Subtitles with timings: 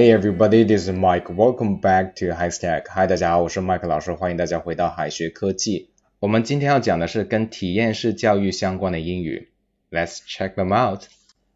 [0.00, 1.28] Hey everybody, this is Mike.
[1.28, 2.88] Welcome back to High Stack.
[2.88, 5.90] Hi，大家好，我是麦克老师，欢迎大家回到海学科技。
[6.20, 9.50] 我们今天要讲的是跟体验式教育相关的英语。
[9.90, 11.02] Let's check them out.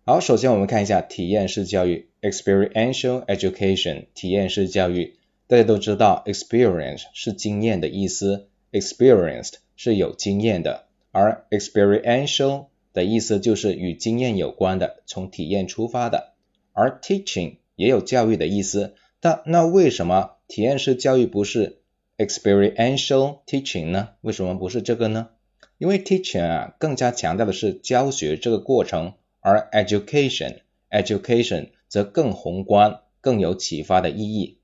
[0.05, 4.09] 好，首先我们看一下体验式教育 （experiential education）。
[4.13, 5.17] 体验式教育，
[5.47, 16.35] 大家都知道，experience 是经验的意思，experienced 是有经验的，而 experiential 的意思就是与经验有关的，从体验出发的。
[16.75, 21.81] 而 teaching 也有教育的意思，但那为什么体验式教育不是
[22.17, 24.11] experiential teaching 呢？
[24.21, 25.31] 为什么不是这个呢？
[25.79, 30.61] 因为 teaching 啊更加强调的是教学这个过程，而 education
[30.91, 34.61] education 则更宏观、更有启发的意义。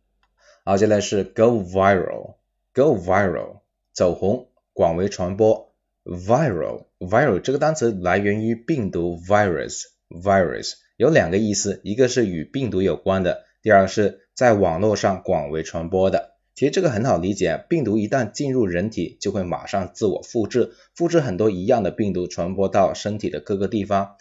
[0.65, 2.37] 好，接下来是 go viral
[2.73, 3.61] go viral
[3.93, 5.75] 走红、广为传播。
[6.05, 10.75] viral viral 这个单词来源于病毒 virus virus。
[11.01, 16.35] 有两个意思，一个是与病毒有关的，第二是在网络上广为传播的。
[16.55, 24.17] 其实这个很好理解，病毒一旦进入人体，就会马上自我复制，复制很多一样的病毒传播到身体的各个地方。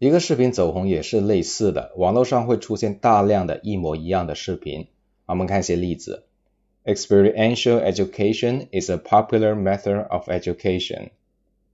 [0.00, 4.88] 一个视频走红也是类似的，网络上会出现大量的一模一样的视频。
[5.26, 6.24] 我们看一些例子
[6.84, 11.10] ：Experiential education is a popular method of education.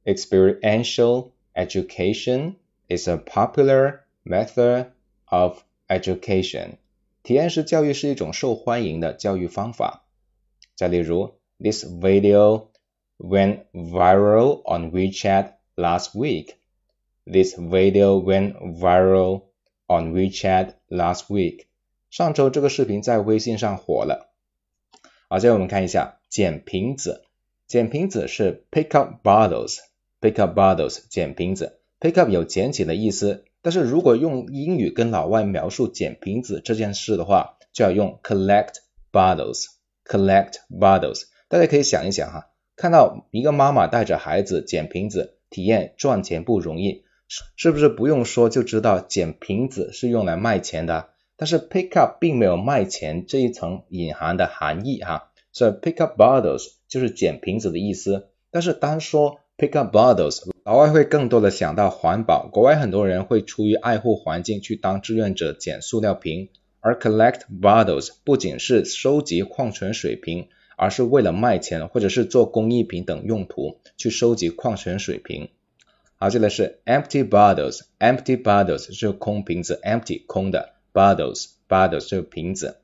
[0.04, 4.87] Experiential education is a popular Method
[5.25, 6.77] of education，
[7.23, 10.05] 体验式教育是一种受欢迎的教育方法。
[10.75, 12.67] 再例如，This video
[13.17, 16.55] went viral on WeChat last week.
[17.25, 19.43] This video went viral
[19.87, 21.65] on WeChat last week.
[22.09, 24.31] 上周这个视频在微信上火了。
[25.29, 27.23] 好，接着我们看一下捡瓶子。
[27.67, 31.79] 捡瓶子是 pick up bottles，pick up bottles，捡瓶子。
[31.99, 33.45] pick up 有捡起的意思。
[33.62, 38.74] 但是如果用英语跟老外描述捡瓶子这件事的话，就要用 collect
[39.12, 39.66] bottles。
[40.04, 41.24] collect bottles。
[41.48, 47.04] 大家可以想一想哈，看到一个妈妈带着孩子捡瓶子，体验赚钱不容易，
[47.56, 51.10] 是不是不用说就知道捡瓶子是用来卖钱的？
[51.36, 58.30] 但是 pick up 并没有卖钱这一层隐含的含义哈，所以 pick up bottles 就是捡瓶子的意思。
[58.50, 60.49] 但是单说 pick up bottles。
[60.62, 66.50] 老外会更多的想到环保，国外很多人会出于爱护环境去当志愿者捡塑料瓶，
[66.80, 75.48] 而 collect bottles 不仅是收集矿泉水瓶，而是为了卖钱或者是做工艺品等用途去收集矿泉水瓶。
[76.16, 82.76] 好，这里是 empty bottles，empty bottles 是空瓶子，empty 空的，bottles bottles 是瓶子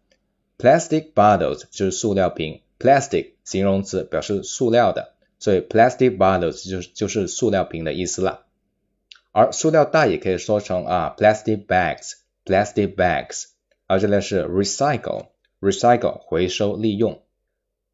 [0.56, 5.12] ，plastic bottles 就是塑料瓶，plastic 形容词表示塑料的。
[5.39, 8.45] 所以 plastic bottles 就就是塑料瓶的意思了，
[9.31, 13.45] 而塑料袋也可以说成啊 plastic bags，plastic bags，
[13.87, 17.21] 而这里是 recycle，recycle 回收利用。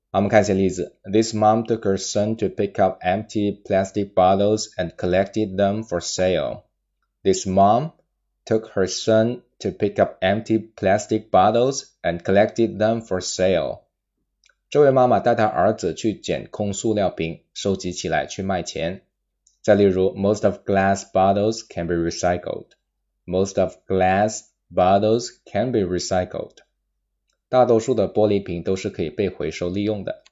[0.10, 0.96] 好，我们看一些例子。
[1.04, 6.64] This mom took her son to pick up empty plastic bottles and collected them for sale.
[7.24, 7.92] This mom
[8.46, 13.82] took her son to pick up empty plastic bottles and collected them for sale.
[14.73, 19.03] 这位妈妈带她儿子去捡空塑料瓶，收集起来去卖钱。
[19.61, 22.69] 再例如，Most of glass bottles can be recycled.
[23.27, 24.45] Most of glass
[24.75, 26.55] bottles can be recycled.
[27.51, 30.23] 大多数的玻璃瓶都是可以被回收利用的。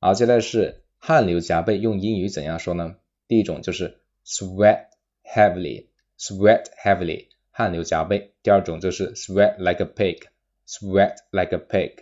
[0.00, 2.96] 好，接下来是汗流浃背，用英语怎样说呢？
[3.28, 4.86] 第一种就是 sweat
[5.24, 8.32] heavily，sweat heavily，汗流浃背。
[8.42, 11.98] 第二种就是 sweat like a pig，sweat like a pig。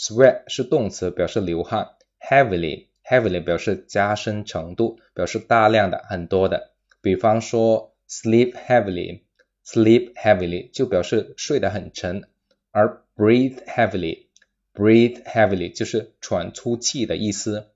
[0.00, 1.88] Sweat 是动词，表示流汗。
[2.26, 6.70] Heavily heavily 表示加深程度，表示大量的、很多的。
[7.02, 9.24] 比方说，sleep heavily
[9.62, 12.26] sleep heavily 就表示睡得很沉。
[12.70, 14.28] 而 breathe heavily
[14.72, 17.66] breathe heavily 就是喘粗气的意思。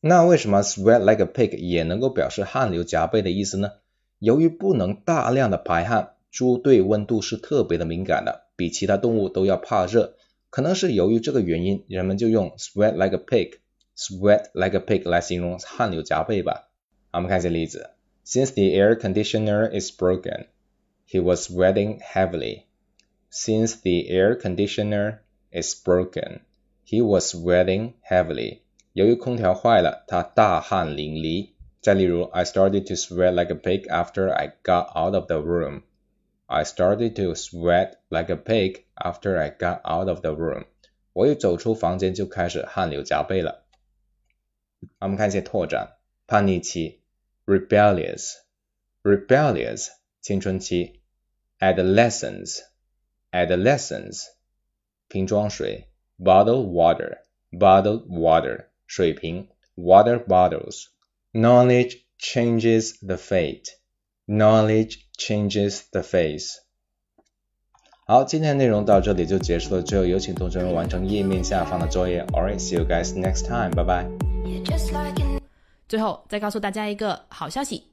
[0.00, 3.72] 那为什么 sweat like a pig 也能够表示汗流浃背的意思呢？
[4.20, 10.14] 由于不能大量的排汗，猪对温度是特别的敏感的，比其他动物都要怕热。
[10.49, 16.69] 可能是由于这个原因，人们就用 sweat like a pig，sweat like a pig 来形容汗流浃背吧。
[17.11, 17.91] 好，我们看一些例子。
[18.25, 20.47] Since the air conditioner is broken,
[21.07, 22.63] he was sweating heavily.
[23.31, 25.19] Since the air conditioner
[25.51, 26.39] is broken,
[26.85, 28.59] he was sweating heavily.
[28.93, 31.49] 由于空调坏了，他大汗淋漓。
[31.81, 35.83] 再例如，I started to sweat like a pig after I got out of the room.
[36.49, 40.65] I started to sweat like a pig after I got out of the room。
[41.13, 43.65] 我一走出房间就开始汗流浃背了。
[44.99, 46.99] 我们看一些拓展，叛逆期，
[47.45, 49.89] rebellious，rebellious，
[50.21, 51.01] 青春期，
[51.59, 52.61] adolescence。
[53.31, 54.27] adolescence
[55.09, 63.75] 瓶装水，bottled water，bottled water 水瓶，water bottles。Knowledge changes the fate.
[64.25, 66.54] Knowledge changes the face.
[68.06, 69.82] 好，今天的内容到这里就结束了。
[69.82, 72.24] 最后有请同学们完成页面下方的作业。
[72.32, 73.70] Alright, see you guys next time.
[73.70, 75.40] Bye bye.
[75.86, 77.84] 最后再告诉大家一个好消息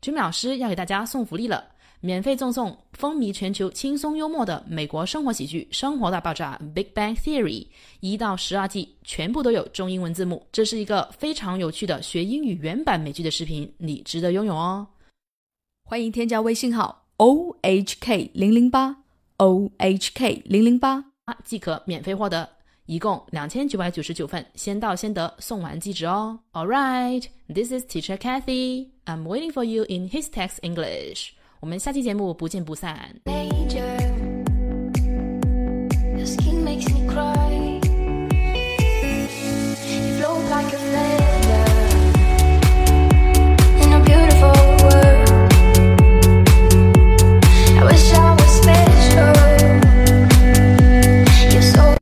[0.00, 1.64] ，Jimmy 老师要给大家送福利了，
[2.00, 7.66] 免费赠送风靡全球、轻松幽默的美国生活喜剧《生活大爆炸》（Big Bang Theory）
[8.00, 10.42] 一到十二季，全部都有中英文字幕。
[10.52, 14.86] 这是一个非常有趣的学英语原版美剧的视频，你值得拥有哦！
[15.90, 18.94] 欢迎添加微信号 o h k 零零八
[19.38, 21.02] o h k 零零八，
[21.42, 22.46] 即可免费获得。
[22.84, 26.40] 一共两千九百九十九份，先到先得，送完即止哦。
[26.52, 28.88] All right, this is Teacher Kathy.
[29.06, 31.30] I'm waiting for you in His Text English.
[31.60, 33.18] 我们下期节目不见不散。